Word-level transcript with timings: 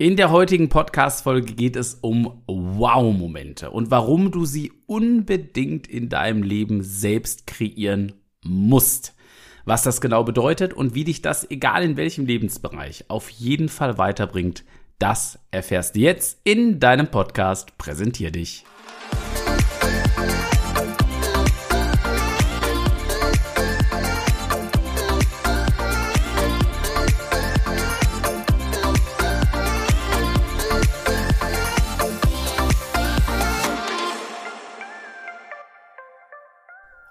In 0.00 0.14
der 0.14 0.30
heutigen 0.30 0.68
Podcast-Folge 0.68 1.54
geht 1.54 1.74
es 1.74 1.94
um 1.94 2.44
Wow-Momente 2.46 3.72
und 3.72 3.90
warum 3.90 4.30
du 4.30 4.44
sie 4.44 4.70
unbedingt 4.86 5.88
in 5.88 6.08
deinem 6.08 6.44
Leben 6.44 6.84
selbst 6.84 7.48
kreieren 7.48 8.12
musst. 8.44 9.16
Was 9.64 9.82
das 9.82 10.00
genau 10.00 10.22
bedeutet 10.22 10.72
und 10.72 10.94
wie 10.94 11.02
dich 11.02 11.20
das, 11.20 11.50
egal 11.50 11.82
in 11.82 11.96
welchem 11.96 12.26
Lebensbereich, 12.26 13.06
auf 13.08 13.28
jeden 13.28 13.68
Fall 13.68 13.98
weiterbringt, 13.98 14.62
das 15.00 15.40
erfährst 15.50 15.96
du 15.96 15.98
jetzt 15.98 16.38
in 16.44 16.78
deinem 16.78 17.08
Podcast 17.08 17.76
Präsentier 17.76 18.30
dich. 18.30 18.64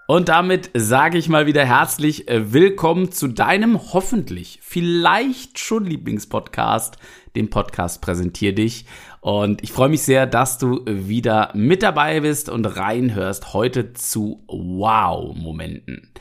Und 0.10 0.30
damit 0.30 0.72
sage 0.74 1.18
ich 1.18 1.28
mal 1.28 1.48
wieder 1.48 1.66
herzlich 1.66 2.30
äh, 2.30 2.54
willkommen 2.54 3.12
zu 3.12 3.28
deinem 3.28 3.92
hoffentlich, 3.92 4.60
vielleicht 4.64 5.60
schon 5.60 5.84
Lieblingspodcast, 5.84 6.96
dem 7.36 7.50
Podcast 7.50 8.02
Präsentier 8.02 8.56
dich. 8.56 8.86
Und 9.20 9.62
ich 9.64 9.74
freue 9.74 9.90
mich 9.90 10.04
sehr, 10.04 10.26
dass 10.26 10.60
du 10.60 10.86
wieder 10.86 11.52
mit 11.56 11.84
dabei 11.84 12.22
bist 12.22 12.48
und 12.48 12.64
reinhörst 12.64 13.54
heute 13.54 13.92
zu 13.92 14.46
Wow-Momenten. 14.48 16.14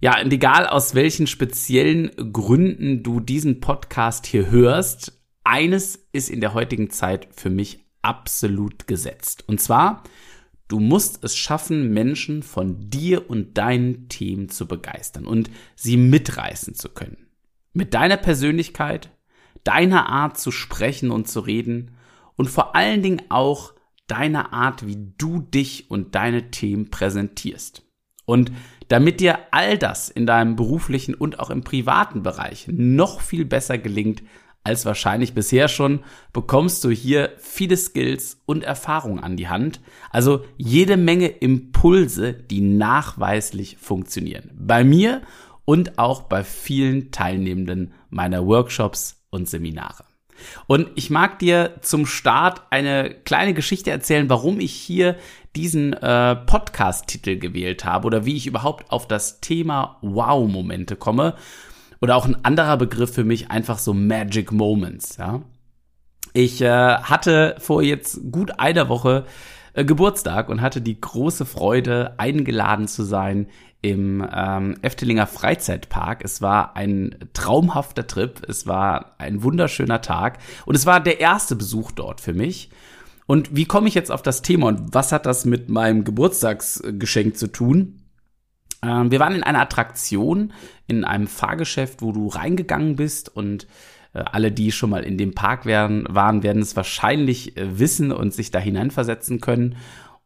Ja, 0.00 0.22
und 0.22 0.32
egal 0.32 0.68
aus 0.68 0.94
welchen 0.94 1.26
speziellen 1.26 2.12
Gründen 2.32 3.02
du 3.02 3.18
diesen 3.18 3.58
Podcast 3.58 4.26
hier 4.26 4.48
hörst, 4.48 5.20
eines 5.42 6.06
ist 6.12 6.30
in 6.30 6.40
der 6.40 6.54
heutigen 6.54 6.90
Zeit 6.90 7.26
für 7.32 7.50
mich 7.50 7.84
absolut 8.00 8.86
gesetzt. 8.86 9.42
Und 9.48 9.60
zwar, 9.60 10.04
Du 10.68 10.80
musst 10.80 11.24
es 11.24 11.36
schaffen, 11.36 11.94
Menschen 11.94 12.42
von 12.42 12.90
dir 12.90 13.28
und 13.30 13.56
deinen 13.56 14.08
Themen 14.08 14.50
zu 14.50 14.68
begeistern 14.68 15.26
und 15.26 15.50
sie 15.74 15.96
mitreißen 15.96 16.74
zu 16.74 16.90
können. 16.90 17.26
Mit 17.72 17.94
deiner 17.94 18.18
Persönlichkeit, 18.18 19.10
deiner 19.64 20.08
Art 20.08 20.38
zu 20.38 20.50
sprechen 20.50 21.10
und 21.10 21.26
zu 21.26 21.40
reden 21.40 21.92
und 22.36 22.50
vor 22.50 22.76
allen 22.76 23.02
Dingen 23.02 23.22
auch 23.30 23.72
deiner 24.06 24.52
Art, 24.52 24.86
wie 24.86 25.12
du 25.16 25.40
dich 25.40 25.90
und 25.90 26.14
deine 26.14 26.50
Themen 26.50 26.90
präsentierst. 26.90 27.82
Und 28.26 28.52
damit 28.88 29.20
dir 29.20 29.38
all 29.52 29.78
das 29.78 30.10
in 30.10 30.26
deinem 30.26 30.54
beruflichen 30.54 31.14
und 31.14 31.40
auch 31.40 31.48
im 31.48 31.64
privaten 31.64 32.22
Bereich 32.22 32.66
noch 32.70 33.22
viel 33.22 33.46
besser 33.46 33.78
gelingt 33.78 34.22
als 34.68 34.84
wahrscheinlich 34.84 35.32
bisher 35.32 35.68
schon, 35.68 36.00
bekommst 36.32 36.84
du 36.84 36.90
hier 36.90 37.32
viele 37.38 37.76
Skills 37.76 38.40
und 38.44 38.64
Erfahrungen 38.64 39.18
an 39.18 39.36
die 39.36 39.48
Hand. 39.48 39.80
Also 40.10 40.44
jede 40.58 40.98
Menge 40.98 41.28
Impulse, 41.28 42.34
die 42.34 42.60
nachweislich 42.60 43.78
funktionieren. 43.78 44.50
Bei 44.54 44.84
mir 44.84 45.22
und 45.64 45.98
auch 45.98 46.22
bei 46.22 46.44
vielen 46.44 47.10
Teilnehmenden 47.10 47.92
meiner 48.10 48.46
Workshops 48.46 49.24
und 49.30 49.48
Seminare. 49.48 50.04
Und 50.66 50.90
ich 50.94 51.10
mag 51.10 51.38
dir 51.38 51.78
zum 51.80 52.06
Start 52.06 52.62
eine 52.70 53.10
kleine 53.10 53.54
Geschichte 53.54 53.90
erzählen, 53.90 54.28
warum 54.28 54.60
ich 54.60 54.72
hier 54.72 55.16
diesen 55.56 55.94
äh, 55.94 56.36
Podcast-Titel 56.36 57.38
gewählt 57.38 57.84
habe 57.84 58.06
oder 58.06 58.24
wie 58.24 58.36
ich 58.36 58.46
überhaupt 58.46 58.92
auf 58.92 59.08
das 59.08 59.40
Thema 59.40 59.98
Wow-Momente 60.02 60.94
komme. 60.94 61.34
Oder 62.00 62.16
auch 62.16 62.26
ein 62.26 62.44
anderer 62.44 62.76
Begriff 62.76 63.12
für 63.12 63.24
mich 63.24 63.50
einfach 63.50 63.78
so 63.78 63.92
Magic 63.94 64.52
Moments, 64.52 65.16
ja. 65.16 65.42
Ich 66.32 66.60
äh, 66.60 66.68
hatte 66.68 67.56
vor 67.58 67.82
jetzt 67.82 68.30
gut 68.30 68.60
einer 68.60 68.88
Woche 68.88 69.24
äh, 69.72 69.84
Geburtstag 69.84 70.48
und 70.48 70.60
hatte 70.60 70.80
die 70.80 71.00
große 71.00 71.46
Freude, 71.46 72.14
eingeladen 72.18 72.86
zu 72.86 73.02
sein 73.02 73.48
im 73.80 74.26
ähm, 74.34 74.76
Eftelinger 74.82 75.26
Freizeitpark. 75.26 76.24
Es 76.24 76.42
war 76.42 76.76
ein 76.76 77.16
traumhafter 77.32 78.06
Trip, 78.06 78.42
es 78.48 78.66
war 78.66 79.14
ein 79.18 79.42
wunderschöner 79.42 80.00
Tag 80.00 80.38
und 80.66 80.74
es 80.74 80.86
war 80.86 81.00
der 81.00 81.20
erste 81.20 81.56
Besuch 81.56 81.92
dort 81.92 82.20
für 82.20 82.34
mich. 82.34 82.70
Und 83.26 83.54
wie 83.54 83.66
komme 83.66 83.88
ich 83.88 83.94
jetzt 83.94 84.10
auf 84.10 84.22
das 84.22 84.42
Thema 84.42 84.68
und 84.68 84.94
was 84.94 85.12
hat 85.12 85.26
das 85.26 85.44
mit 85.44 85.68
meinem 85.68 86.04
Geburtstagsgeschenk 86.04 87.36
zu 87.36 87.48
tun? 87.48 87.97
Ähm, 88.82 89.10
wir 89.10 89.20
waren 89.20 89.34
in 89.34 89.42
einer 89.42 89.60
Attraktion, 89.60 90.52
in 90.86 91.04
einem 91.04 91.26
Fahrgeschäft, 91.26 92.02
wo 92.02 92.12
du 92.12 92.28
reingegangen 92.28 92.96
bist 92.96 93.34
und 93.34 93.66
äh, 94.14 94.20
alle, 94.20 94.52
die 94.52 94.72
schon 94.72 94.90
mal 94.90 95.04
in 95.04 95.18
dem 95.18 95.34
Park 95.34 95.66
werden, 95.66 96.06
waren, 96.08 96.42
werden 96.42 96.62
es 96.62 96.76
wahrscheinlich 96.76 97.56
äh, 97.56 97.78
wissen 97.78 98.12
und 98.12 98.32
sich 98.32 98.50
da 98.50 98.58
hineinversetzen 98.58 99.40
können. 99.40 99.76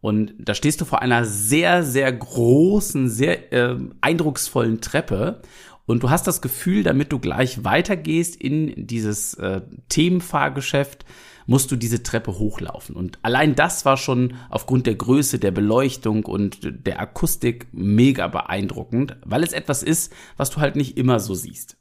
Und 0.00 0.34
da 0.38 0.54
stehst 0.54 0.80
du 0.80 0.84
vor 0.84 1.00
einer 1.00 1.24
sehr, 1.24 1.84
sehr 1.84 2.12
großen, 2.12 3.08
sehr 3.08 3.52
äh, 3.52 3.76
eindrucksvollen 4.00 4.80
Treppe. 4.80 5.42
Und 5.86 6.02
du 6.02 6.10
hast 6.10 6.26
das 6.26 6.40
Gefühl, 6.40 6.82
damit 6.82 7.12
du 7.12 7.18
gleich 7.18 7.64
weitergehst 7.64 8.36
in 8.36 8.86
dieses 8.86 9.34
äh, 9.34 9.62
Themenfahrgeschäft, 9.88 11.04
musst 11.46 11.70
du 11.70 11.76
diese 11.76 12.02
Treppe 12.02 12.38
hochlaufen. 12.38 12.94
Und 12.94 13.18
allein 13.22 13.54
das 13.54 13.84
war 13.84 13.96
schon 13.96 14.34
aufgrund 14.48 14.86
der 14.86 14.94
Größe, 14.94 15.38
der 15.38 15.50
Beleuchtung 15.50 16.24
und 16.24 16.86
der 16.86 17.00
Akustik 17.00 17.66
mega 17.72 18.28
beeindruckend, 18.28 19.16
weil 19.24 19.42
es 19.42 19.52
etwas 19.52 19.82
ist, 19.82 20.12
was 20.36 20.50
du 20.50 20.60
halt 20.60 20.76
nicht 20.76 20.96
immer 20.96 21.20
so 21.20 21.34
siehst. 21.34 21.76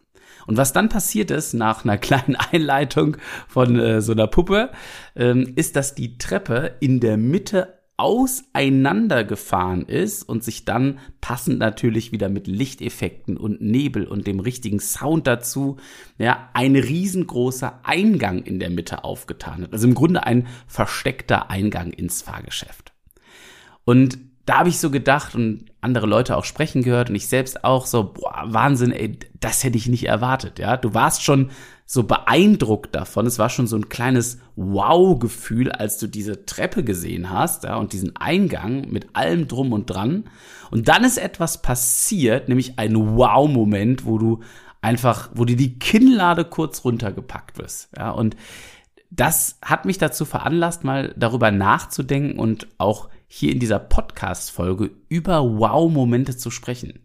Und 0.48 0.58
was 0.58 0.74
dann 0.74 0.90
passiert 0.90 1.30
ist, 1.32 1.54
nach 1.54 1.84
einer 1.84 1.98
kleinen 2.00 2.36
Einleitung 2.36 3.18
von 3.48 3.80
äh, 3.80 4.02
so 4.02 4.14
einer 4.14 4.28
Puppe, 4.28 4.72
ähm, 5.16 5.54
ist, 5.56 5.76
dass 5.76 5.96
die 5.96 6.18
Treppe 6.18 6.76
in 6.80 7.00
der 7.00 7.18
Mitte 7.18 7.81
auseinandergefahren 8.02 9.84
ist 9.84 10.24
und 10.24 10.44
sich 10.44 10.66
dann 10.66 10.98
passend 11.22 11.60
natürlich 11.60 12.12
wieder 12.12 12.30
mit 12.30 12.48
Lichteffekten 12.48 13.38
und 13.38 13.62
Nebel 13.62 14.08
und 14.08 14.26
dem 14.26 14.40
richtigen 14.40 14.80
Sound 14.80 15.28
dazu, 15.28 15.78
ja, 16.18 16.50
ein 16.54 16.76
riesengroßer 16.76 17.80
Eingang 17.84 18.42
in 18.42 18.60
der 18.60 18.72
Mitte 18.72 19.04
aufgetan 19.04 19.62
hat. 19.62 19.72
Also 19.72 19.88
im 19.88 19.94
Grunde 19.94 20.26
ein 20.26 20.48
versteckter 20.66 21.52
Eingang 21.52 21.92
ins 21.92 22.24
Fahrgeschäft. 22.24 22.92
Und 23.86 24.18
da 24.48 24.58
habe 24.58 24.70
ich 24.70 24.80
so 24.80 24.90
gedacht 24.90 25.36
und 25.36 25.66
andere 25.80 26.08
Leute 26.08 26.36
auch 26.36 26.46
sprechen 26.46 26.82
gehört 26.82 27.10
und 27.10 27.16
ich 27.16 27.28
selbst 27.28 27.64
auch 27.64 27.86
so, 27.86 28.14
boah, 28.14 28.46
Wahnsinn, 28.48 28.92
ey, 28.92 29.20
das 29.40 29.64
hätte 29.64 29.78
ich 29.78 29.88
nicht 29.88 30.08
erwartet, 30.08 30.58
ja. 30.58 30.76
Du 30.76 30.96
warst 30.96 31.24
schon 31.24 31.52
so 31.94 32.04
beeindruckt 32.04 32.96
davon. 32.96 33.26
Es 33.26 33.38
war 33.38 33.50
schon 33.50 33.68
so 33.68 33.76
ein 33.76 33.90
kleines 33.90 34.40
Wow-Gefühl, 34.56 35.74
als 35.74 35.98
du 35.98 36.08
diese 36.08 36.46
Treppe 36.46 36.86
gesehen 36.86 37.30
hast, 37.30 37.66
ja, 37.66 37.76
und 37.76 37.92
diesen 37.92 38.16
Eingang 38.16 38.90
mit 38.90 39.10
allem 39.12 39.50
drum 39.50 39.74
und 39.74 39.90
dran. 39.90 40.24
Und 40.70 40.88
dann 40.88 41.04
ist 41.04 41.18
etwas 41.18 41.62
passiert, 41.62 42.48
nämlich 42.48 42.80
ein 42.80 42.96
Wow-Moment, 42.96 44.06
wo 44.06 44.18
du 44.18 44.40
einfach, 44.80 45.32
wo 45.34 45.44
dir 45.44 45.58
die 45.58 45.80
Kinnlade 45.80 46.46
kurz 46.46 46.86
runtergepackt 46.86 47.58
wirst, 47.58 47.90
ja, 47.98 48.12
und 48.12 48.38
das 49.10 49.58
hat 49.62 49.84
mich 49.84 49.98
dazu 49.98 50.24
veranlasst, 50.24 50.86
mal 50.86 51.14
darüber 51.18 51.52
nachzudenken 51.52 52.40
und 52.40 52.70
auch 52.78 53.10
hier 53.34 53.54
in 53.54 53.60
dieser 53.60 53.80
Podcast-Folge 53.80 54.92
über 55.08 55.58
Wow-Momente 55.58 56.36
zu 56.36 56.52
sprechen. 56.52 57.00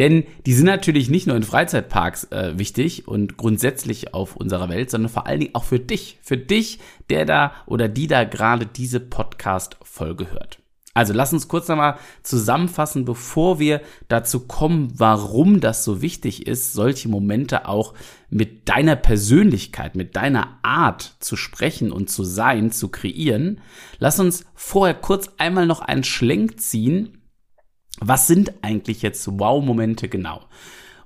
Denn 0.00 0.24
die 0.44 0.52
sind 0.52 0.66
natürlich 0.66 1.08
nicht 1.08 1.28
nur 1.28 1.36
in 1.36 1.44
Freizeitparks 1.44 2.24
äh, 2.32 2.58
wichtig 2.58 3.06
und 3.06 3.36
grundsätzlich 3.36 4.12
auf 4.12 4.34
unserer 4.34 4.68
Welt, 4.68 4.90
sondern 4.90 5.08
vor 5.08 5.28
allen 5.28 5.38
Dingen 5.38 5.54
auch 5.54 5.62
für 5.62 5.78
dich. 5.78 6.18
Für 6.20 6.36
dich, 6.36 6.80
der 7.10 7.26
da 7.26 7.52
oder 7.66 7.86
die 7.86 8.08
da 8.08 8.24
gerade 8.24 8.66
diese 8.66 8.98
Podcast-Folge 8.98 10.32
hört. 10.32 10.58
Also 10.98 11.12
lass 11.12 11.32
uns 11.32 11.46
kurz 11.46 11.68
nochmal 11.68 11.96
zusammenfassen, 12.24 13.04
bevor 13.04 13.60
wir 13.60 13.82
dazu 14.08 14.48
kommen, 14.48 14.92
warum 14.96 15.60
das 15.60 15.84
so 15.84 16.02
wichtig 16.02 16.48
ist, 16.48 16.72
solche 16.72 17.08
Momente 17.08 17.68
auch 17.68 17.94
mit 18.30 18.68
deiner 18.68 18.96
Persönlichkeit, 18.96 19.94
mit 19.94 20.16
deiner 20.16 20.58
Art 20.62 21.14
zu 21.20 21.36
sprechen 21.36 21.92
und 21.92 22.10
zu 22.10 22.24
sein, 22.24 22.72
zu 22.72 22.88
kreieren. 22.88 23.60
Lass 24.00 24.18
uns 24.18 24.44
vorher 24.56 24.94
kurz 24.94 25.30
einmal 25.38 25.66
noch 25.66 25.82
einen 25.82 26.02
Schlenk 26.02 26.60
ziehen. 26.60 27.22
Was 28.00 28.26
sind 28.26 28.54
eigentlich 28.62 29.00
jetzt 29.00 29.24
Wow-Momente 29.38 30.08
genau? 30.08 30.46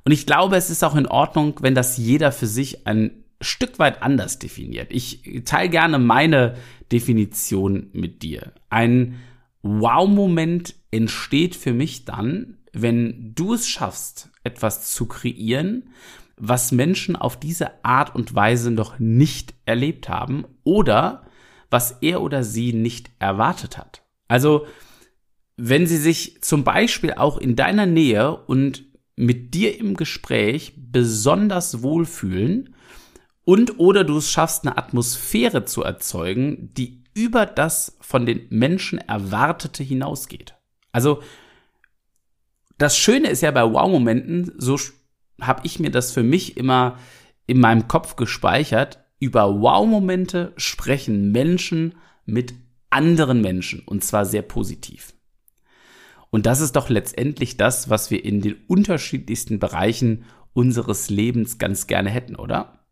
Und 0.06 0.12
ich 0.12 0.24
glaube, 0.24 0.56
es 0.56 0.70
ist 0.70 0.84
auch 0.84 0.96
in 0.96 1.06
Ordnung, 1.06 1.58
wenn 1.60 1.74
das 1.74 1.98
jeder 1.98 2.32
für 2.32 2.46
sich 2.46 2.86
ein 2.86 3.24
Stück 3.42 3.78
weit 3.78 4.02
anders 4.02 4.38
definiert. 4.38 4.90
Ich 4.90 5.42
teile 5.44 5.68
gerne 5.68 5.98
meine 5.98 6.54
Definition 6.90 7.90
mit 7.92 8.22
dir. 8.22 8.52
Ein 8.70 9.18
Wow-Moment 9.62 10.74
entsteht 10.90 11.56
für 11.56 11.72
mich 11.72 12.04
dann, 12.04 12.58
wenn 12.72 13.34
du 13.34 13.54
es 13.54 13.68
schaffst, 13.68 14.30
etwas 14.44 14.92
zu 14.92 15.06
kreieren, 15.06 15.90
was 16.36 16.72
Menschen 16.72 17.14
auf 17.16 17.38
diese 17.38 17.84
Art 17.84 18.14
und 18.14 18.34
Weise 18.34 18.70
noch 18.70 18.98
nicht 18.98 19.54
erlebt 19.64 20.08
haben 20.08 20.44
oder 20.64 21.26
was 21.70 21.98
er 22.00 22.22
oder 22.22 22.42
sie 22.42 22.72
nicht 22.72 23.10
erwartet 23.18 23.78
hat. 23.78 24.02
Also, 24.28 24.66
wenn 25.56 25.86
sie 25.86 25.98
sich 25.98 26.42
zum 26.42 26.64
Beispiel 26.64 27.12
auch 27.12 27.38
in 27.38 27.56
deiner 27.56 27.86
Nähe 27.86 28.36
und 28.36 28.84
mit 29.14 29.54
dir 29.54 29.78
im 29.78 29.94
Gespräch 29.94 30.72
besonders 30.76 31.82
wohlfühlen 31.82 32.74
Und 33.44 33.78
oder 33.78 34.04
du 34.04 34.18
es 34.18 34.30
schaffst, 34.30 34.64
eine 34.64 34.78
Atmosphäre 34.78 35.64
zu 35.64 35.82
erzeugen, 35.82 36.70
die 36.74 37.01
über 37.14 37.46
das 37.46 37.96
von 38.00 38.26
den 38.26 38.46
Menschen 38.50 38.98
erwartete 38.98 39.82
hinausgeht. 39.82 40.54
Also 40.92 41.22
das 42.78 42.96
Schöne 42.96 43.28
ist 43.28 43.42
ja 43.42 43.50
bei 43.50 43.62
Wow-Momenten, 43.62 44.52
so 44.58 44.78
habe 45.40 45.62
ich 45.64 45.78
mir 45.78 45.90
das 45.90 46.12
für 46.12 46.22
mich 46.22 46.56
immer 46.56 46.98
in 47.46 47.60
meinem 47.60 47.88
Kopf 47.88 48.16
gespeichert. 48.16 49.04
Über 49.18 49.60
Wow-Momente 49.60 50.52
sprechen 50.56 51.32
Menschen 51.32 51.94
mit 52.24 52.54
anderen 52.90 53.40
Menschen 53.40 53.80
und 53.86 54.04
zwar 54.04 54.24
sehr 54.24 54.42
positiv. 54.42 55.14
Und 56.30 56.46
das 56.46 56.60
ist 56.60 56.76
doch 56.76 56.88
letztendlich 56.88 57.56
das, 57.56 57.90
was 57.90 58.10
wir 58.10 58.24
in 58.24 58.40
den 58.40 58.56
unterschiedlichsten 58.66 59.58
Bereichen 59.58 60.24
unseres 60.54 61.10
Lebens 61.10 61.58
ganz 61.58 61.86
gerne 61.86 62.10
hätten, 62.10 62.36
oder? 62.36 62.86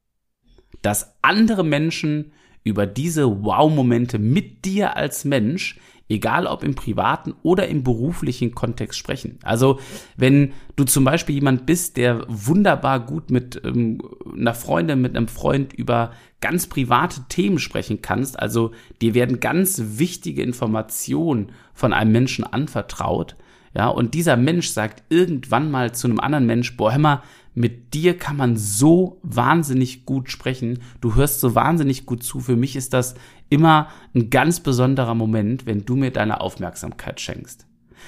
Dass 0.82 1.16
andere 1.22 1.64
Menschen 1.64 2.32
über 2.64 2.86
diese 2.86 3.42
Wow-Momente 3.44 4.18
mit 4.18 4.64
dir 4.64 4.96
als 4.96 5.24
Mensch 5.24 5.78
egal 6.10 6.46
ob 6.46 6.64
im 6.64 6.74
privaten 6.74 7.34
oder 7.42 7.68
im 7.68 7.84
beruflichen 7.84 8.52
Kontext 8.54 8.98
sprechen. 8.98 9.38
Also 9.42 9.78
wenn 10.16 10.52
du 10.76 10.84
zum 10.84 11.04
Beispiel 11.04 11.36
jemand 11.36 11.64
bist, 11.64 11.96
der 11.96 12.24
wunderbar 12.28 13.06
gut 13.06 13.30
mit 13.30 13.62
ähm, 13.64 14.02
einer 14.36 14.54
Freundin, 14.54 15.00
mit 15.00 15.16
einem 15.16 15.28
Freund 15.28 15.72
über 15.72 16.12
ganz 16.40 16.66
private 16.66 17.22
Themen 17.28 17.58
sprechen 17.58 18.02
kannst, 18.02 18.38
also 18.38 18.72
dir 19.00 19.14
werden 19.14 19.40
ganz 19.40 19.80
wichtige 19.84 20.42
Informationen 20.42 21.52
von 21.72 21.92
einem 21.92 22.12
Menschen 22.12 22.44
anvertraut, 22.44 23.36
ja, 23.72 23.86
und 23.86 24.14
dieser 24.14 24.36
Mensch 24.36 24.68
sagt 24.68 25.04
irgendwann 25.10 25.70
mal 25.70 25.92
zu 25.92 26.08
einem 26.08 26.18
anderen 26.18 26.46
Mensch, 26.46 26.76
boah, 26.76 26.90
hör 26.90 26.98
mal, 26.98 27.22
mit 27.60 27.94
dir 27.94 28.16
kann 28.16 28.36
man 28.36 28.56
so 28.56 29.20
wahnsinnig 29.22 30.06
gut 30.06 30.30
sprechen. 30.30 30.80
Du 31.00 31.14
hörst 31.14 31.40
so 31.40 31.54
wahnsinnig 31.54 32.06
gut 32.06 32.22
zu. 32.22 32.40
Für 32.40 32.56
mich 32.56 32.76
ist 32.76 32.92
das 32.92 33.14
immer 33.48 33.88
ein 34.14 34.30
ganz 34.30 34.60
besonderer 34.60 35.14
Moment, 35.14 35.66
wenn 35.66 35.84
du 35.84 35.96
mir 35.96 36.10
deine 36.10 36.40
Aufmerksamkeit 36.40 37.20
schenkst. 37.20 37.66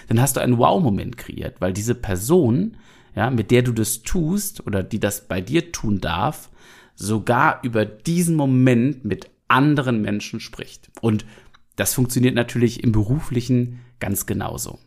Dann 0.08 0.20
hast 0.20 0.36
du 0.36 0.40
einen 0.40 0.58
Wow-Moment 0.58 1.16
kreiert, 1.16 1.60
weil 1.60 1.72
diese 1.72 1.94
Person, 1.94 2.76
ja, 3.14 3.30
mit 3.30 3.50
der 3.50 3.62
du 3.62 3.72
das 3.72 4.02
tust 4.02 4.66
oder 4.66 4.82
die 4.82 5.00
das 5.00 5.28
bei 5.28 5.40
dir 5.40 5.70
tun 5.70 6.00
darf, 6.00 6.50
sogar 6.94 7.60
über 7.62 7.84
diesen 7.84 8.36
Moment 8.36 9.04
mit 9.04 9.30
anderen 9.48 10.00
Menschen 10.00 10.40
spricht. 10.40 10.90
Und 11.00 11.26
das 11.76 11.94
funktioniert 11.94 12.34
natürlich 12.34 12.82
im 12.82 12.92
beruflichen 12.92 13.80
ganz 13.98 14.26
genauso. 14.26 14.78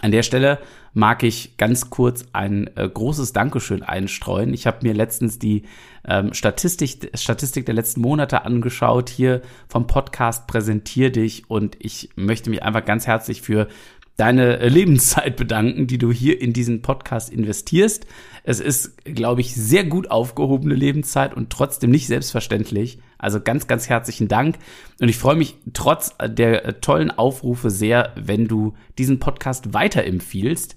An 0.00 0.10
der 0.10 0.22
Stelle 0.22 0.58
mag 0.94 1.22
ich 1.22 1.56
ganz 1.56 1.90
kurz 1.90 2.24
ein 2.32 2.70
äh, 2.76 2.88
großes 2.88 3.32
Dankeschön 3.32 3.82
einstreuen. 3.82 4.52
Ich 4.52 4.66
habe 4.66 4.78
mir 4.82 4.94
letztens 4.94 5.38
die 5.38 5.64
ähm, 6.06 6.32
Statistik, 6.32 7.10
Statistik 7.14 7.66
der 7.66 7.74
letzten 7.74 8.00
Monate 8.00 8.44
angeschaut, 8.44 9.08
hier 9.08 9.42
vom 9.68 9.86
Podcast 9.86 10.46
Präsentier 10.46 11.12
dich 11.12 11.48
und 11.50 11.76
ich 11.78 12.10
möchte 12.16 12.50
mich 12.50 12.62
einfach 12.62 12.84
ganz 12.84 13.06
herzlich 13.06 13.42
für 13.42 13.68
deine 14.16 14.58
äh, 14.58 14.68
Lebenszeit 14.68 15.36
bedanken, 15.38 15.86
die 15.86 15.98
du 15.98 16.12
hier 16.12 16.40
in 16.40 16.52
diesen 16.52 16.82
Podcast 16.82 17.30
investierst. 17.30 18.06
Es 18.44 18.60
ist, 18.60 19.04
glaube 19.04 19.40
ich, 19.40 19.54
sehr 19.54 19.84
gut 19.84 20.10
aufgehobene 20.10 20.74
Lebenszeit 20.74 21.34
und 21.34 21.50
trotzdem 21.50 21.90
nicht 21.90 22.06
selbstverständlich. 22.06 22.98
Also 23.18 23.40
ganz, 23.40 23.66
ganz 23.66 23.88
herzlichen 23.88 24.28
Dank. 24.28 24.58
Und 25.00 25.08
ich 25.08 25.16
freue 25.16 25.36
mich 25.36 25.56
trotz 25.72 26.16
der 26.24 26.80
tollen 26.80 27.10
Aufrufe 27.10 27.70
sehr, 27.70 28.12
wenn 28.16 28.48
du 28.48 28.74
diesen 28.98 29.20
Podcast 29.20 29.72
weiterempfiehlst. 29.72 30.76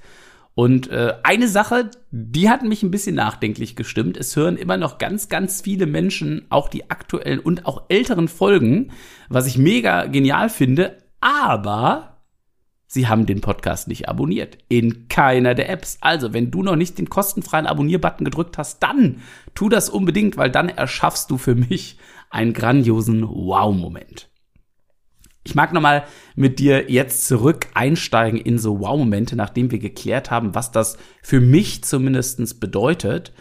Und 0.55 0.89
äh, 0.89 1.15
eine 1.23 1.49
Sache, 1.49 1.91
die 2.11 2.49
hat 2.49 2.63
mich 2.63 2.81
ein 2.81 2.91
bisschen 2.91 3.15
nachdenklich 3.15 3.75
gestimmt. 3.75 4.15
Es 4.15 4.35
hören 4.37 4.55
immer 4.55 4.77
noch 4.77 4.99
ganz, 4.99 5.27
ganz 5.27 5.61
viele 5.61 5.85
Menschen 5.85 6.45
auch 6.49 6.69
die 6.69 6.89
aktuellen 6.89 7.39
und 7.39 7.65
auch 7.65 7.83
älteren 7.89 8.29
Folgen, 8.29 8.91
was 9.27 9.47
ich 9.47 9.57
mega 9.57 10.05
genial 10.05 10.49
finde. 10.49 10.97
Aber 11.19 12.14
Sie 12.87 13.07
haben 13.07 13.25
den 13.25 13.41
Podcast 13.41 13.87
nicht 13.87 14.07
abonniert. 14.07 14.57
In 14.69 15.07
keiner 15.07 15.55
der 15.55 15.69
Apps. 15.69 15.97
Also, 16.01 16.33
wenn 16.33 16.51
du 16.51 16.63
noch 16.63 16.75
nicht 16.75 16.97
den 16.97 17.09
kostenfreien 17.09 17.65
Abonnier-Button 17.65 18.25
gedrückt 18.25 18.57
hast, 18.57 18.83
dann 18.83 19.21
tu 19.55 19.69
das 19.69 19.89
unbedingt, 19.89 20.37
weil 20.37 20.51
dann 20.51 20.69
erschaffst 20.69 21.31
du 21.31 21.37
für 21.37 21.55
mich 21.55 21.97
einen 22.29 22.53
grandiosen 22.53 23.23
Wow-Moment. 23.23 24.29
Ich 25.43 25.53
mag 25.53 25.73
nochmal 25.73 26.05
mit 26.35 26.57
dir 26.57 26.89
jetzt 26.91 27.27
zurück 27.27 27.67
einsteigen 27.75 28.39
in 28.39 28.57
so 28.57 28.79
Wow-Momente, 28.79 29.35
nachdem 29.35 29.69
wir 29.71 29.77
geklärt 29.77 30.31
haben, 30.31 30.55
was 30.55 30.71
das 30.71 30.97
für 31.21 31.39
mich 31.39 31.83
zumindestens 31.83 32.55
bedeutet 32.59 33.31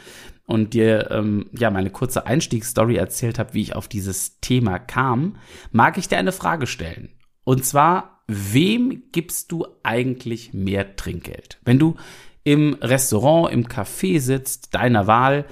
und 0.47 0.75
dir 0.75 1.11
ähm, 1.11 1.47
ja 1.59 1.71
meine 1.71 1.89
kurze 1.89 2.27
Einstiegsstory 2.27 2.97
erzählt 2.97 3.39
habe, 3.39 3.55
wie 3.55 3.63
ich 3.63 3.75
auf 3.75 3.89
dieses 3.89 4.41
Thema 4.41 4.79
kam, 4.79 5.37
mag 5.73 5.97
ich 5.97 6.09
dir 6.09 6.19
eine 6.19 6.33
Frage 6.33 6.67
stellen. 6.67 7.09
Und 7.45 7.65
zwar, 7.65 8.14
wem 8.27 9.05
gibst 9.13 9.53
du 9.53 9.67
eigentlich 9.83 10.53
mehr 10.53 10.97
Trinkgeld? 10.97 11.59
Wenn 11.65 11.79
du 11.79 11.97
im 12.43 12.75
Restaurant, 12.75 13.53
im 13.53 13.67
Café 13.67 14.21
sitzt, 14.21 14.75
deiner 14.75 15.07
Wahl, 15.07 15.47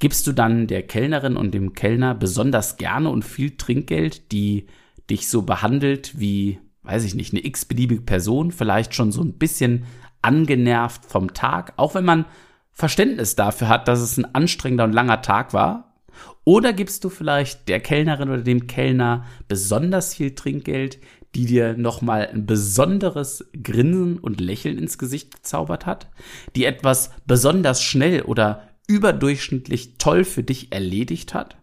Gibst 0.00 0.28
du 0.28 0.32
dann 0.32 0.68
der 0.68 0.84
Kellnerin 0.84 1.36
und 1.36 1.52
dem 1.52 1.72
Kellner 1.72 2.14
besonders 2.14 2.76
gerne 2.76 3.10
und 3.10 3.24
viel 3.24 3.56
Trinkgeld, 3.56 4.30
die 4.30 4.66
dich 5.10 5.28
so 5.28 5.42
behandelt 5.42 6.20
wie, 6.20 6.60
weiß 6.82 7.04
ich 7.04 7.14
nicht, 7.14 7.32
eine 7.32 7.44
x-beliebige 7.44 8.02
Person, 8.02 8.52
vielleicht 8.52 8.94
schon 8.94 9.10
so 9.10 9.22
ein 9.22 9.38
bisschen 9.38 9.86
angenervt 10.22 11.04
vom 11.04 11.34
Tag, 11.34 11.72
auch 11.76 11.94
wenn 11.94 12.04
man 12.04 12.26
Verständnis 12.72 13.34
dafür 13.34 13.68
hat, 13.68 13.88
dass 13.88 14.00
es 14.00 14.16
ein 14.16 14.34
anstrengender 14.36 14.84
und 14.84 14.92
langer 14.92 15.20
Tag 15.20 15.52
war? 15.52 16.00
Oder 16.44 16.72
gibst 16.72 17.02
du 17.02 17.08
vielleicht 17.08 17.68
der 17.68 17.80
Kellnerin 17.80 18.30
oder 18.30 18.42
dem 18.42 18.68
Kellner 18.68 19.26
besonders 19.48 20.14
viel 20.14 20.34
Trinkgeld, 20.36 20.98
die 21.38 21.46
dir 21.46 21.74
nochmal 21.74 22.28
ein 22.32 22.46
besonderes 22.46 23.48
Grinsen 23.62 24.18
und 24.18 24.40
Lächeln 24.40 24.76
ins 24.76 24.98
Gesicht 24.98 25.36
gezaubert 25.36 25.86
hat, 25.86 26.08
die 26.56 26.64
etwas 26.64 27.12
besonders 27.26 27.80
schnell 27.80 28.22
oder 28.22 28.68
überdurchschnittlich 28.88 29.98
toll 29.98 30.24
für 30.24 30.42
dich 30.42 30.72
erledigt 30.72 31.34
hat, 31.34 31.56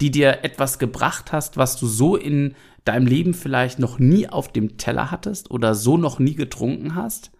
die 0.00 0.10
dir 0.10 0.42
etwas 0.42 0.80
gebracht 0.80 1.30
hast, 1.30 1.56
was 1.56 1.78
du 1.78 1.86
so 1.86 2.16
in 2.16 2.56
deinem 2.84 3.06
Leben 3.06 3.32
vielleicht 3.32 3.78
noch 3.78 4.00
nie 4.00 4.28
auf 4.28 4.52
dem 4.52 4.78
Teller 4.78 5.12
hattest 5.12 5.52
oder 5.52 5.76
so 5.76 5.96
noch 5.96 6.18
nie 6.18 6.34
getrunken 6.34 6.96
hast, 6.96 7.30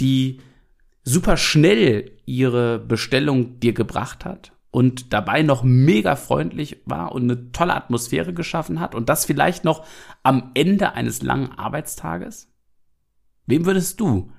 die 0.00 0.40
super 1.04 1.36
schnell 1.36 2.12
ihre 2.24 2.78
Bestellung 2.78 3.60
dir 3.60 3.74
gebracht 3.74 4.24
hat 4.24 4.52
und 4.70 5.12
dabei 5.12 5.42
noch 5.42 5.62
mega 5.62 6.16
freundlich 6.16 6.82
war 6.84 7.12
und 7.12 7.24
eine 7.24 7.52
tolle 7.52 7.74
Atmosphäre 7.74 8.34
geschaffen 8.34 8.80
hat 8.80 8.94
und 8.94 9.08
das 9.08 9.24
vielleicht 9.24 9.64
noch 9.64 9.84
am 10.22 10.50
Ende 10.54 10.92
eines 10.92 11.22
langen 11.22 11.52
Arbeitstages? 11.52 12.52
Wem 13.46 13.64
würdest 13.64 14.00
du 14.00 14.32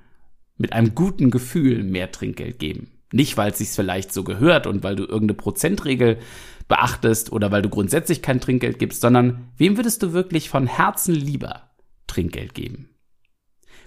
mit 0.57 0.73
einem 0.73 0.95
guten 0.95 1.31
Gefühl 1.31 1.83
mehr 1.83 2.11
Trinkgeld 2.11 2.59
geben? 2.59 2.91
Nicht, 3.11 3.37
weil 3.37 3.51
es 3.51 3.59
sich 3.59 3.69
vielleicht 3.69 4.13
so 4.13 4.23
gehört 4.23 4.67
und 4.67 4.83
weil 4.83 4.95
du 4.95 5.03
irgendeine 5.03 5.35
Prozentregel 5.35 6.19
beachtest 6.67 7.31
oder 7.31 7.51
weil 7.51 7.61
du 7.61 7.69
grundsätzlich 7.69 8.21
kein 8.21 8.41
Trinkgeld 8.41 8.79
gibst, 8.79 9.01
sondern 9.01 9.49
wem 9.55 9.77
würdest 9.77 10.03
du 10.03 10.11
wirklich 10.11 10.49
von 10.49 10.67
Herzen 10.67 11.15
lieber 11.15 11.71
Trinkgeld 12.07 12.53
geben? 12.53 12.89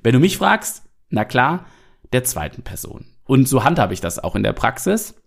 Wenn 0.03 0.15
du 0.15 0.21
mich 0.21 0.39
fragst, 0.39 0.85
na 1.11 1.25
klar, 1.25 1.67
der 2.13 2.25
zweiten 2.25 2.63
Person. 2.63 3.05
Und 3.25 3.47
so 3.47 3.63
handhabe 3.63 3.93
ich 3.93 4.01
das 4.01 4.19
auch 4.19 4.35
in 4.35 4.43
der 4.43 4.55
Praxis, 4.55 5.20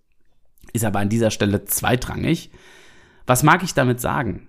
ist 0.71 0.85
aber 0.85 0.99
an 0.99 1.09
dieser 1.09 1.31
Stelle 1.31 1.65
zweitrangig. 1.65 2.51
Was 3.25 3.43
mag 3.43 3.63
ich 3.63 3.73
damit 3.73 3.99
sagen? 3.99 4.47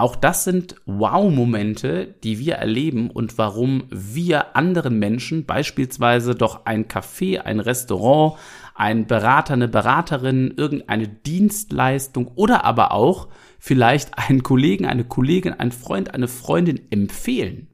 Auch 0.00 0.14
das 0.14 0.44
sind 0.44 0.76
Wow-Momente, 0.86 2.14
die 2.22 2.38
wir 2.38 2.54
erleben 2.54 3.10
und 3.10 3.36
warum 3.36 3.82
wir 3.90 4.54
anderen 4.54 5.00
Menschen, 5.00 5.44
beispielsweise 5.44 6.36
doch 6.36 6.66
ein 6.66 6.86
Café, 6.86 7.40
ein 7.40 7.58
Restaurant, 7.58 8.38
ein 8.76 9.08
Berater, 9.08 9.54
eine 9.54 9.66
Beraterin, 9.66 10.54
irgendeine 10.56 11.08
Dienstleistung 11.08 12.28
oder 12.36 12.64
aber 12.64 12.92
auch 12.92 13.26
vielleicht 13.58 14.16
einen 14.16 14.44
Kollegen, 14.44 14.86
eine 14.86 15.02
Kollegin, 15.02 15.52
einen 15.52 15.72
Freund, 15.72 16.14
eine 16.14 16.28
Freundin 16.28 16.80
empfehlen, 16.92 17.66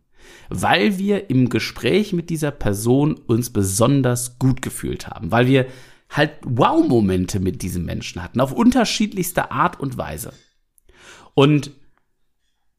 weil 0.48 0.96
wir 0.96 1.28
im 1.28 1.50
Gespräch 1.50 2.14
mit 2.14 2.30
dieser 2.30 2.52
Person 2.52 3.16
uns 3.26 3.50
besonders 3.50 4.38
gut 4.38 4.62
gefühlt 4.62 5.08
haben, 5.08 5.30
weil 5.30 5.46
wir 5.46 5.66
halt 6.10 6.32
Wow-Momente 6.44 7.40
mit 7.40 7.62
diesem 7.62 7.84
Menschen 7.84 8.22
hatten, 8.22 8.40
auf 8.40 8.52
unterschiedlichste 8.52 9.50
Art 9.50 9.80
und 9.80 9.98
Weise. 9.98 10.32
Und 11.34 11.72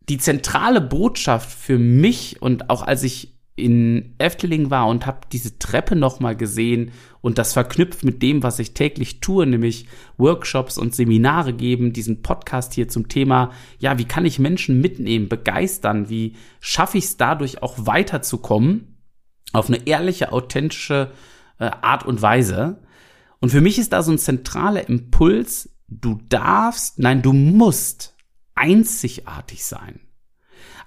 die 0.07 0.17
zentrale 0.17 0.81
Botschaft 0.81 1.49
für 1.49 1.77
mich 1.77 2.41
und 2.41 2.69
auch 2.69 2.83
als 2.83 3.03
ich 3.03 3.35
in 3.57 4.15
Efteling 4.17 4.69
war 4.69 4.87
und 4.87 5.05
habe 5.05 5.21
diese 5.31 5.57
Treppe 5.57 5.95
nochmal 5.95 6.35
gesehen 6.35 6.91
und 7.21 7.37
das 7.37 7.53
verknüpft 7.53 8.03
mit 8.03 8.21
dem, 8.21 8.43
was 8.43 8.59
ich 8.59 8.73
täglich 8.73 9.21
tue, 9.21 9.45
nämlich 9.45 9.87
Workshops 10.17 10.77
und 10.77 10.93
Seminare 10.93 11.53
geben, 11.53 11.93
diesen 11.93 12.21
Podcast 12.21 12.73
hier 12.73 12.89
zum 12.89 13.07
Thema, 13.07 13.51
ja, 13.79 13.97
wie 13.97 14.05
kann 14.05 14.25
ich 14.25 14.39
Menschen 14.39 14.81
mitnehmen, 14.81 15.29
begeistern, 15.29 16.09
wie 16.09 16.35
schaffe 16.59 16.97
ich 16.97 17.05
es 17.05 17.17
dadurch 17.17 17.63
auch 17.63 17.75
weiterzukommen 17.77 18.97
auf 19.53 19.69
eine 19.69 19.87
ehrliche, 19.87 20.33
authentische 20.33 21.11
äh, 21.59 21.71
Art 21.81 22.05
und 22.05 22.21
Weise. 22.21 22.81
Und 23.45 23.51
für 23.51 23.61
mich 23.61 23.77
ist 23.77 23.93
da 23.93 24.01
so 24.01 24.11
ein 24.11 24.17
zentraler 24.17 24.89
Impuls, 24.89 25.69
du 25.87 26.19
darfst, 26.29 26.97
nein, 26.97 27.21
du 27.21 27.31
musst 27.31 28.15
einzigartig 28.55 29.63
sein. 29.63 29.99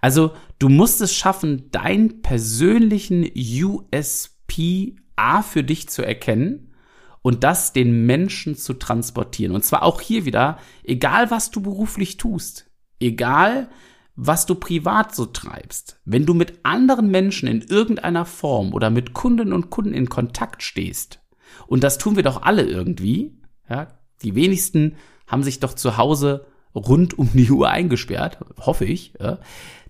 Also 0.00 0.32
du 0.58 0.68
musst 0.68 1.00
es 1.00 1.14
schaffen, 1.14 1.70
deinen 1.70 2.20
persönlichen 2.20 3.24
USP 3.32 4.96
A 5.14 5.42
für 5.42 5.62
dich 5.62 5.88
zu 5.88 6.02
erkennen 6.02 6.74
und 7.22 7.44
das 7.44 7.72
den 7.72 8.06
Menschen 8.06 8.56
zu 8.56 8.74
transportieren. 8.74 9.54
Und 9.54 9.64
zwar 9.64 9.84
auch 9.84 10.00
hier 10.00 10.24
wieder, 10.24 10.58
egal 10.82 11.30
was 11.30 11.52
du 11.52 11.60
beruflich 11.60 12.16
tust, 12.16 12.68
egal 12.98 13.68
was 14.16 14.46
du 14.46 14.56
privat 14.56 15.14
so 15.14 15.26
treibst, 15.26 16.00
wenn 16.04 16.26
du 16.26 16.34
mit 16.34 16.58
anderen 16.64 17.08
Menschen 17.08 17.46
in 17.46 17.60
irgendeiner 17.60 18.24
Form 18.24 18.74
oder 18.74 18.90
mit 18.90 19.14
Kunden 19.14 19.52
und 19.52 19.70
Kunden 19.70 19.94
in 19.94 20.08
Kontakt 20.08 20.64
stehst, 20.64 21.20
und 21.66 21.84
das 21.84 21.98
tun 21.98 22.16
wir 22.16 22.22
doch 22.22 22.42
alle 22.42 22.62
irgendwie, 22.62 23.40
ja, 23.68 23.88
die 24.22 24.34
wenigsten 24.34 24.96
haben 25.26 25.42
sich 25.42 25.60
doch 25.60 25.74
zu 25.74 25.96
Hause 25.96 26.46
rund 26.74 27.18
um 27.18 27.30
die 27.32 27.50
Uhr 27.50 27.68
eingesperrt, 27.68 28.38
hoffe 28.58 28.84
ich, 28.84 29.14
ja, 29.20 29.38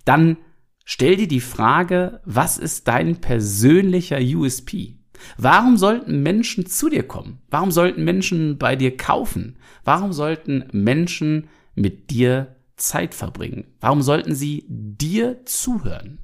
dann 0.05 0.37
stell 0.85 1.15
dir 1.15 1.27
die 1.27 1.39
Frage, 1.39 2.21
was 2.25 2.57
ist 2.57 2.87
dein 2.87 3.21
persönlicher 3.21 4.19
USP? 4.19 4.99
Warum 5.37 5.77
sollten 5.77 6.23
Menschen 6.23 6.65
zu 6.65 6.89
dir 6.89 7.07
kommen? 7.07 7.41
Warum 7.49 7.71
sollten 7.71 8.03
Menschen 8.03 8.57
bei 8.57 8.75
dir 8.75 8.95
kaufen? 8.95 9.57
Warum 9.83 10.13
sollten 10.13 10.65
Menschen 10.71 11.49
mit 11.75 12.09
dir 12.09 12.55
Zeit 12.77 13.13
verbringen? 13.13 13.65
Warum 13.79 14.01
sollten 14.01 14.33
sie 14.33 14.65
dir 14.69 15.45
zuhören? 15.45 16.19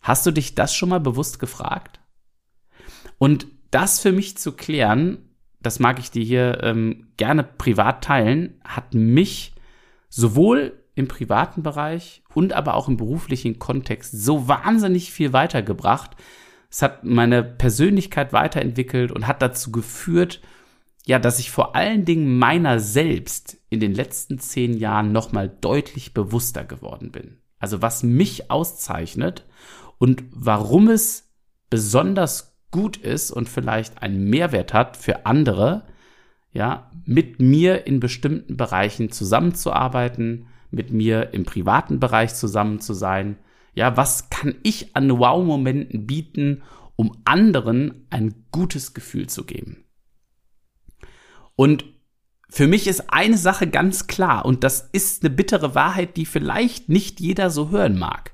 Hast 0.00 0.26
du 0.26 0.30
dich 0.30 0.54
das 0.54 0.74
schon 0.74 0.88
mal 0.88 1.00
bewusst 1.00 1.38
gefragt? 1.38 2.00
Und 3.18 3.46
das 3.72 3.98
für 3.98 4.12
mich 4.12 4.36
zu 4.36 4.52
klären, 4.52 5.18
das 5.60 5.80
mag 5.80 5.98
ich 5.98 6.10
dir 6.10 6.22
hier 6.22 6.62
ähm, 6.62 7.08
gerne 7.16 7.42
privat 7.42 8.04
teilen, 8.04 8.60
hat 8.64 8.94
mich 8.94 9.54
sowohl 10.08 10.78
im 10.94 11.08
privaten 11.08 11.62
Bereich 11.62 12.22
und 12.34 12.52
aber 12.52 12.74
auch 12.74 12.88
im 12.88 12.96
beruflichen 12.96 13.58
Kontext 13.58 14.12
so 14.12 14.46
wahnsinnig 14.46 15.10
viel 15.10 15.32
weitergebracht. 15.32 16.16
Es 16.70 16.82
hat 16.82 17.04
meine 17.04 17.42
Persönlichkeit 17.42 18.32
weiterentwickelt 18.32 19.10
und 19.10 19.26
hat 19.26 19.40
dazu 19.42 19.72
geführt, 19.72 20.40
ja, 21.04 21.18
dass 21.18 21.38
ich 21.38 21.50
vor 21.50 21.74
allen 21.74 22.04
Dingen 22.04 22.38
meiner 22.38 22.78
selbst 22.78 23.58
in 23.70 23.80
den 23.80 23.94
letzten 23.94 24.38
zehn 24.38 24.76
Jahren 24.76 25.12
nochmal 25.12 25.48
deutlich 25.48 26.14
bewusster 26.14 26.64
geworden 26.64 27.10
bin. 27.10 27.38
Also 27.58 27.80
was 27.80 28.02
mich 28.02 28.50
auszeichnet 28.50 29.46
und 29.98 30.24
warum 30.30 30.88
es 30.88 31.30
besonders 31.70 32.51
gut 32.72 32.96
ist 32.96 33.30
und 33.30 33.48
vielleicht 33.48 34.02
einen 34.02 34.28
Mehrwert 34.28 34.74
hat 34.74 34.96
für 34.96 35.26
andere, 35.26 35.84
ja, 36.52 36.90
mit 37.04 37.40
mir 37.40 37.86
in 37.86 38.00
bestimmten 38.00 38.56
Bereichen 38.56 39.12
zusammenzuarbeiten, 39.12 40.48
mit 40.72 40.90
mir 40.90 41.32
im 41.32 41.44
privaten 41.44 42.00
Bereich 42.00 42.34
zusammen 42.34 42.80
zu 42.80 42.94
sein. 42.94 43.38
Ja, 43.74 43.96
was 43.96 44.28
kann 44.30 44.56
ich 44.64 44.96
an 44.96 45.18
Wow-Momenten 45.18 46.06
bieten, 46.06 46.62
um 46.96 47.16
anderen 47.24 48.06
ein 48.10 48.34
gutes 48.50 48.94
Gefühl 48.94 49.28
zu 49.28 49.44
geben? 49.44 49.84
Und 51.54 51.84
für 52.48 52.66
mich 52.66 52.86
ist 52.86 53.10
eine 53.12 53.38
Sache 53.38 53.66
ganz 53.66 54.06
klar 54.06 54.44
und 54.44 54.62
das 54.62 54.88
ist 54.92 55.22
eine 55.22 55.34
bittere 55.34 55.74
Wahrheit, 55.74 56.16
die 56.16 56.26
vielleicht 56.26 56.88
nicht 56.88 57.20
jeder 57.20 57.48
so 57.48 57.70
hören 57.70 57.98
mag. 57.98 58.31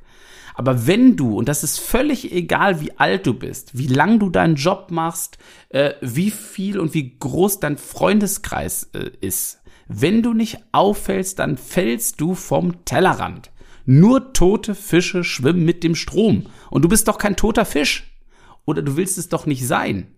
Aber 0.58 0.88
wenn 0.88 1.16
du, 1.16 1.38
und 1.38 1.48
das 1.48 1.62
ist 1.62 1.78
völlig 1.78 2.32
egal, 2.32 2.80
wie 2.80 2.98
alt 2.98 3.28
du 3.28 3.32
bist, 3.32 3.78
wie 3.78 3.86
lang 3.86 4.18
du 4.18 4.28
deinen 4.28 4.56
Job 4.56 4.90
machst, 4.90 5.38
äh, 5.68 5.92
wie 6.00 6.32
viel 6.32 6.80
und 6.80 6.94
wie 6.94 7.16
groß 7.16 7.60
dein 7.60 7.78
Freundeskreis 7.78 8.90
äh, 8.92 9.08
ist, 9.20 9.60
wenn 9.86 10.20
du 10.20 10.34
nicht 10.34 10.58
auffällst, 10.72 11.38
dann 11.38 11.58
fällst 11.58 12.20
du 12.20 12.34
vom 12.34 12.84
Tellerrand. 12.84 13.52
Nur 13.86 14.32
tote 14.32 14.74
Fische 14.74 15.22
schwimmen 15.22 15.64
mit 15.64 15.84
dem 15.84 15.94
Strom. 15.94 16.46
Und 16.70 16.82
du 16.82 16.88
bist 16.88 17.06
doch 17.06 17.18
kein 17.18 17.36
toter 17.36 17.64
Fisch. 17.64 18.20
Oder 18.64 18.82
du 18.82 18.96
willst 18.96 19.16
es 19.16 19.28
doch 19.28 19.46
nicht 19.46 19.64
sein. 19.64 20.08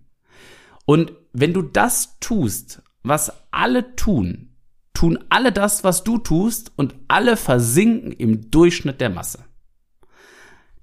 Und 0.86 1.12
wenn 1.34 1.52
du 1.52 1.60
das 1.60 2.18
tust, 2.18 2.80
was 3.02 3.30
alle 3.50 3.94
tun, 3.94 4.54
tun 4.94 5.18
alle 5.28 5.52
das, 5.52 5.84
was 5.84 6.02
du 6.02 6.16
tust, 6.16 6.72
und 6.76 6.94
alle 7.08 7.36
versinken 7.36 8.12
im 8.12 8.50
Durchschnitt 8.50 9.02
der 9.02 9.10
Masse. 9.10 9.49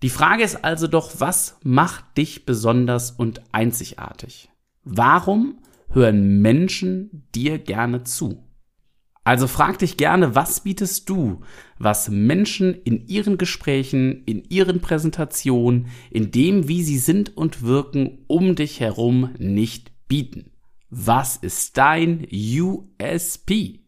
Die 0.04 0.10
Frage 0.10 0.44
ist 0.44 0.64
also 0.64 0.88
doch, 0.88 1.20
was 1.20 1.58
macht 1.64 2.18
dich 2.18 2.46
besonders 2.46 3.12
und 3.12 3.42
einzigartig? 3.52 4.50
Warum 4.84 5.60
hören 5.90 6.42
Menschen 6.42 7.28
dir 7.34 7.58
gerne 7.58 8.04
zu? 8.04 8.44
Also 9.24 9.48
frag 9.48 9.80
dich 9.80 9.98
gerne, 9.98 10.36
was 10.36 10.62
bietest 10.62 11.10
du, 11.10 11.42
was 11.80 12.10
Menschen 12.10 12.74
in 12.74 13.08
ihren 13.08 13.38
Gesprächen, 13.38 14.24
in 14.24 14.44
ihren 14.46 14.80
Präsentationen, 14.80 15.88
in 16.12 16.32
dem, 16.32 16.70
wie 16.70 16.84
sie 16.84 16.98
sind 16.98 17.36
und 17.36 17.64
wirken, 17.64 18.24
um 18.28 18.56
dich 18.56 18.80
herum 18.80 19.32
nicht 19.38 19.92
bieten? 20.08 20.52
Was 20.90 21.36
ist 21.36 21.78
dein 21.78 22.26
USP? 22.32 23.82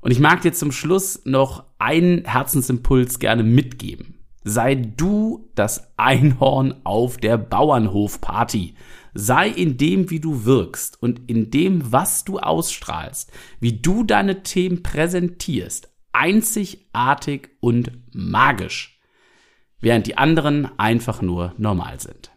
Und 0.00 0.12
ich 0.12 0.20
mag 0.20 0.40
dir 0.40 0.54
zum 0.54 0.72
Schluss 0.72 1.22
noch 1.26 1.66
einen 1.78 2.24
Herzensimpuls 2.24 3.18
gerne 3.18 3.42
mitgeben. 3.42 4.19
Sei 4.42 4.74
du 4.74 5.50
das 5.54 5.92
Einhorn 5.98 6.80
auf 6.84 7.18
der 7.18 7.36
Bauernhofparty. 7.36 8.74
Sei 9.12 9.48
in 9.48 9.76
dem, 9.76 10.08
wie 10.10 10.20
du 10.20 10.44
wirkst 10.44 11.02
und 11.02 11.28
in 11.28 11.50
dem, 11.50 11.92
was 11.92 12.24
du 12.24 12.38
ausstrahlst, 12.38 13.32
wie 13.58 13.80
du 13.80 14.04
deine 14.04 14.42
Themen 14.42 14.82
präsentierst, 14.82 15.92
einzigartig 16.12 17.50
und 17.60 17.92
magisch, 18.14 19.00
während 19.80 20.06
die 20.06 20.16
anderen 20.16 20.70
einfach 20.78 21.22
nur 21.22 21.54
normal 21.58 22.00
sind. 22.00 22.30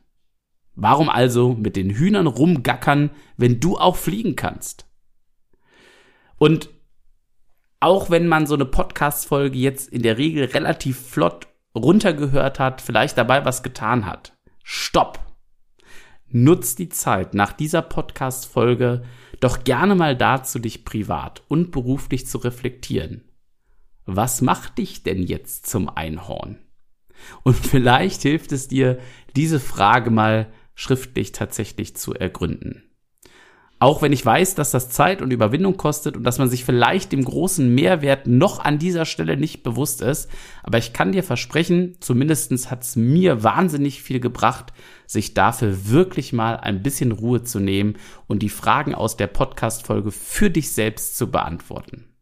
Warum 0.76 1.10
also 1.10 1.54
mit 1.54 1.76
den 1.76 1.92
Hühnern 1.92 2.28
rumgackern, 2.28 3.12
wenn 3.38 3.60
du 3.60 3.78
auch 3.78 3.96
fliegen 3.96 4.36
kannst? 4.36 4.88
Und 6.38 6.70
auch 7.80 8.10
wenn 8.10 8.28
man 8.28 8.48
so 8.48 8.56
eine 8.56 8.66
Podcast-Folge 8.66 9.58
jetzt 9.58 9.90
in 9.90 10.02
der 10.02 10.18
Regel 10.18 10.46
relativ 10.46 11.00
flott 11.00 11.48
runtergehört 11.76 12.60
hat, 12.60 12.82
vielleicht 12.82 13.18
dabei 13.18 13.46
was 13.46 13.64
getan 13.64 14.06
hat. 14.06 14.34
Stopp! 14.64 15.20
Nutz 16.28 16.76
die 16.76 16.90
Zeit 16.90 17.34
nach 17.34 17.54
dieser 17.54 17.82
Podcast-Folge 17.82 19.04
doch 19.40 19.64
gerne 19.64 19.94
mal 19.94 20.16
dazu, 20.16 20.58
dich 20.58 20.86
privat 20.86 21.44
und 21.48 21.72
beruflich 21.72 22.26
zu 22.26 22.40
reflektieren. 22.40 23.30
Was 24.06 24.42
macht 24.42 24.78
dich 24.78 25.04
denn 25.04 25.22
jetzt 25.22 25.68
zum 25.68 25.90
Einhorn? 25.90 26.58
Und 27.44 27.56
vielleicht 27.56 28.24
hilft 28.24 28.52
es 28.52 28.68
dir, 28.68 29.00
diese 29.36 29.60
Frage 29.60 30.10
mal 30.10 30.52
schriftlich 30.76 31.32
tatsächlich 31.32 31.96
zu 31.96 32.14
ergründen. 32.14 32.84
Auch 33.84 34.02
wenn 34.02 34.14
ich 34.14 34.26
weiß, 34.26 34.56
dass 34.56 34.72
das 34.72 34.88
Zeit 34.88 35.22
und 35.22 35.34
Überwindung 35.34 35.76
kostet 35.76 36.16
und 36.16 36.24
dass 36.24 36.38
man 36.38 36.50
sich 36.50 36.64
vielleicht 36.64 37.12
dem 37.12 37.26
großen 37.26 37.68
Mehrwert 37.76 38.28
noch 38.28 38.60
an 38.60 38.80
dieser 38.80 39.04
Stelle 39.04 39.36
nicht 39.36 39.62
bewusst 39.62 40.02
ist. 40.02 40.32
Aber 40.64 40.78
ich 40.78 40.94
kann 40.94 41.12
dir 41.12 41.22
versprechen, 41.22 41.98
zumindestens 42.00 42.72
hat 42.72 42.84
es 42.84 42.96
mir 42.96 43.44
wahnsinnig 43.44 44.02
viel 44.02 44.22
gebracht, 44.22 44.72
sich 45.06 45.34
dafür 45.34 45.90
wirklich 45.90 46.32
mal 46.32 46.56
ein 46.56 46.82
bisschen 46.82 47.12
Ruhe 47.12 47.44
zu 47.44 47.60
nehmen 47.60 47.98
und 48.26 48.42
die 48.42 48.48
Fragen 48.48 48.96
aus 48.96 49.18
der 49.18 49.28
Podcast-Folge 49.28 50.12
für 50.12 50.50
dich 50.50 50.72
selbst 50.72 51.18
zu 51.18 51.30
beantworten. 51.30 52.13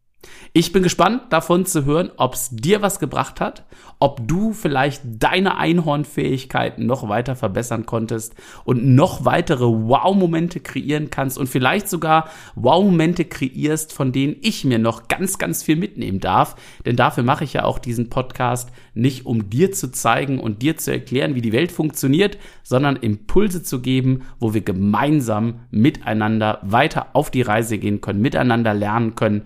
Ich 0.52 0.72
bin 0.72 0.82
gespannt 0.82 1.22
davon 1.30 1.64
zu 1.64 1.84
hören, 1.84 2.10
ob 2.16 2.34
es 2.34 2.50
dir 2.50 2.82
was 2.82 2.98
gebracht 2.98 3.40
hat, 3.40 3.64
ob 3.98 4.26
du 4.26 4.52
vielleicht 4.52 5.02
deine 5.04 5.56
Einhornfähigkeiten 5.56 6.84
noch 6.86 7.08
weiter 7.08 7.36
verbessern 7.36 7.86
konntest 7.86 8.34
und 8.64 8.84
noch 8.84 9.24
weitere 9.24 9.64
Wow-Momente 9.64 10.60
kreieren 10.60 11.08
kannst 11.10 11.38
und 11.38 11.48
vielleicht 11.48 11.88
sogar 11.88 12.28
Wow-Momente 12.54 13.24
kreierst, 13.24 13.92
von 13.92 14.12
denen 14.12 14.36
ich 14.42 14.64
mir 14.64 14.78
noch 14.78 15.08
ganz, 15.08 15.38
ganz 15.38 15.62
viel 15.62 15.76
mitnehmen 15.76 16.20
darf. 16.20 16.56
Denn 16.84 16.96
dafür 16.96 17.22
mache 17.22 17.44
ich 17.44 17.54
ja 17.54 17.64
auch 17.64 17.78
diesen 17.78 18.10
Podcast 18.10 18.70
nicht, 18.94 19.24
um 19.24 19.48
dir 19.48 19.72
zu 19.72 19.90
zeigen 19.90 20.38
und 20.38 20.62
dir 20.62 20.76
zu 20.76 20.92
erklären, 20.92 21.34
wie 21.34 21.42
die 21.42 21.52
Welt 21.52 21.72
funktioniert, 21.72 22.38
sondern 22.62 22.96
Impulse 22.96 23.62
zu 23.62 23.80
geben, 23.80 24.22
wo 24.38 24.52
wir 24.52 24.60
gemeinsam 24.60 25.60
miteinander 25.70 26.58
weiter 26.62 27.06
auf 27.14 27.30
die 27.30 27.42
Reise 27.42 27.78
gehen 27.78 28.00
können, 28.00 28.20
miteinander 28.20 28.74
lernen 28.74 29.14
können 29.14 29.42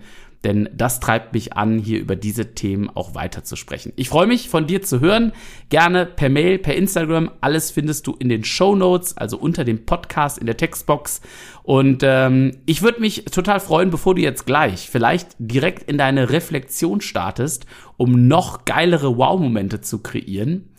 denn 0.47 0.69
das 0.73 1.01
treibt 1.01 1.33
mich 1.33 1.53
an, 1.53 1.77
hier 1.77 1.99
über 1.99 2.15
diese 2.15 2.55
Themen 2.55 2.89
auch 2.89 3.13
weiter 3.13 3.43
zu 3.43 3.57
sprechen. 3.57 3.91
Ich 3.97 4.07
freue 4.07 4.27
mich, 4.27 4.47
von 4.47 4.65
dir 4.65 4.81
zu 4.81 5.01
hören. 5.01 5.33
Gerne 5.67 6.05
per 6.05 6.29
Mail, 6.29 6.57
per 6.57 6.73
Instagram. 6.73 7.31
Alles 7.41 7.69
findest 7.69 8.07
du 8.07 8.15
in 8.17 8.29
den 8.29 8.45
Show 8.45 8.73
Notes, 8.73 9.17
also 9.17 9.37
unter 9.37 9.65
dem 9.65 9.85
Podcast 9.85 10.37
in 10.37 10.45
der 10.45 10.55
Textbox. 10.55 11.19
Und 11.63 12.01
ähm, 12.01 12.59
ich 12.65 12.81
würde 12.81 13.01
mich 13.01 13.25
total 13.25 13.59
freuen, 13.59 13.89
bevor 13.89 14.15
du 14.15 14.21
jetzt 14.21 14.45
gleich 14.45 14.89
vielleicht 14.89 15.35
direkt 15.37 15.83
in 15.83 15.97
deine 15.97 16.29
Reflexion 16.29 17.01
startest, 17.01 17.65
um 17.97 18.29
noch 18.29 18.63
geilere 18.63 19.17
Wow-Momente 19.17 19.81
zu 19.81 20.01
kreieren. 20.01 20.69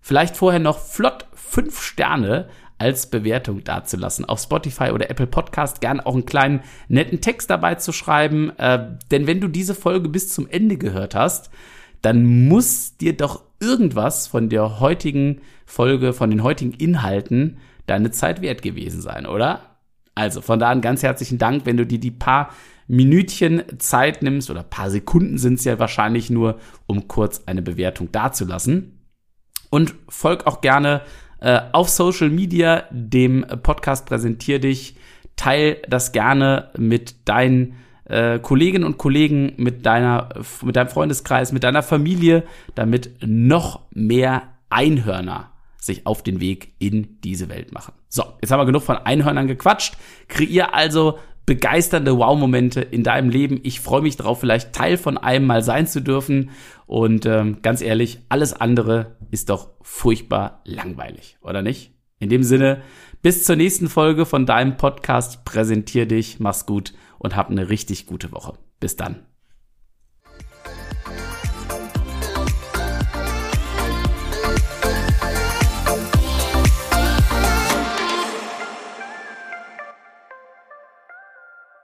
vielleicht 0.00 0.36
vorher 0.36 0.60
noch 0.60 0.78
flott 0.78 1.26
fünf 1.34 1.82
Sterne 1.82 2.48
als 2.78 3.08
Bewertung 3.08 3.64
dazulassen. 3.64 4.24
Auf 4.24 4.40
Spotify 4.40 4.90
oder 4.90 5.10
Apple 5.10 5.26
Podcast 5.26 5.80
gern 5.80 6.00
auch 6.00 6.14
einen 6.14 6.26
kleinen 6.26 6.60
netten 6.88 7.20
Text 7.20 7.48
dabei 7.50 7.76
zu 7.76 7.92
schreiben. 7.92 8.50
Äh, 8.58 8.96
denn 9.10 9.26
wenn 9.26 9.40
du 9.40 9.48
diese 9.48 9.74
Folge 9.74 10.08
bis 10.08 10.32
zum 10.32 10.48
Ende 10.48 10.76
gehört 10.76 11.14
hast, 11.14 11.50
dann 12.02 12.48
muss 12.48 12.96
dir 12.96 13.16
doch 13.16 13.42
irgendwas 13.60 14.26
von 14.26 14.48
der 14.48 14.80
heutigen 14.80 15.40
Folge, 15.64 16.12
von 16.12 16.30
den 16.30 16.42
heutigen 16.42 16.72
Inhalten 16.72 17.58
deine 17.86 18.10
Zeit 18.10 18.42
wert 18.42 18.62
gewesen 18.62 19.00
sein, 19.00 19.26
oder? 19.26 19.78
Also 20.14 20.40
von 20.40 20.58
da 20.58 20.70
an 20.70 20.80
ganz 20.80 21.02
herzlichen 21.02 21.38
Dank, 21.38 21.66
wenn 21.66 21.76
du 21.76 21.86
dir 21.86 21.98
die 21.98 22.10
paar 22.10 22.50
Minütchen 22.88 23.62
Zeit 23.78 24.22
nimmst 24.22 24.50
oder 24.50 24.62
paar 24.62 24.90
Sekunden 24.90 25.38
sind 25.38 25.54
es 25.54 25.64
ja 25.64 25.78
wahrscheinlich 25.78 26.30
nur, 26.30 26.58
um 26.86 27.08
kurz 27.08 27.42
eine 27.46 27.62
Bewertung 27.62 28.12
dazulassen. 28.12 29.00
Und 29.70 29.94
folg 30.08 30.46
auch 30.46 30.60
gerne 30.60 31.02
äh, 31.40 31.60
auf 31.72 31.88
Social 31.88 32.30
Media 32.30 32.84
dem 32.90 33.44
Podcast 33.62 34.06
Präsentier 34.06 34.58
dich. 34.58 34.96
Teil 35.36 35.78
das 35.88 36.12
gerne 36.12 36.70
mit 36.78 37.28
deinen 37.28 37.74
äh, 38.04 38.38
Kolleginnen 38.38 38.84
und 38.84 38.98
Kollegen, 38.98 39.52
mit 39.56 39.84
deiner, 39.84 40.30
mit 40.62 40.76
deinem 40.76 40.88
Freundeskreis, 40.88 41.52
mit 41.52 41.64
deiner 41.64 41.82
Familie, 41.82 42.44
damit 42.74 43.10
noch 43.20 43.80
mehr 43.92 44.42
Einhörner 44.70 45.50
sich 45.78 46.06
auf 46.06 46.22
den 46.22 46.40
Weg 46.40 46.72
in 46.78 47.20
diese 47.22 47.48
Welt 47.48 47.72
machen. 47.72 47.94
So, 48.08 48.24
jetzt 48.40 48.50
haben 48.50 48.60
wir 48.60 48.66
genug 48.66 48.82
von 48.82 48.96
Einhörnern 48.96 49.46
gequatscht. 49.46 49.96
Kreier 50.28 50.74
also 50.74 51.18
begeisternde 51.46 52.18
Wow-Momente 52.18 52.80
in 52.80 53.04
deinem 53.04 53.30
Leben. 53.30 53.60
Ich 53.62 53.80
freue 53.80 54.02
mich 54.02 54.16
darauf, 54.16 54.40
vielleicht 54.40 54.72
Teil 54.72 54.98
von 54.98 55.16
einem 55.16 55.46
mal 55.46 55.62
sein 55.62 55.86
zu 55.86 56.00
dürfen. 56.00 56.50
Und 56.86 57.24
ähm, 57.24 57.58
ganz 57.62 57.80
ehrlich, 57.80 58.18
alles 58.28 58.52
andere 58.52 59.16
ist 59.30 59.48
doch 59.48 59.70
furchtbar 59.80 60.60
langweilig, 60.64 61.38
oder 61.40 61.62
nicht? 61.62 61.92
In 62.18 62.28
dem 62.28 62.42
Sinne, 62.42 62.82
bis 63.22 63.44
zur 63.44 63.56
nächsten 63.56 63.88
Folge 63.88 64.26
von 64.26 64.46
deinem 64.46 64.76
Podcast. 64.76 65.44
Präsentier 65.44 66.06
dich, 66.06 66.40
mach's 66.40 66.66
gut 66.66 66.94
und 67.18 67.36
hab 67.36 67.50
eine 67.50 67.68
richtig 67.68 68.06
gute 68.06 68.32
Woche. 68.32 68.54
Bis 68.80 68.96
dann. 68.96 69.24